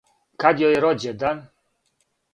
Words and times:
Кад 0.43 0.63
јој 0.63 0.73
је 0.75 0.81
рођендан? 0.87 1.45